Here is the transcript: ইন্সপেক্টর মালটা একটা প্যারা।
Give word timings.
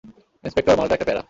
ইন্সপেক্টর 0.43 0.77
মালটা 0.77 0.95
একটা 0.95 1.07
প্যারা। 1.07 1.19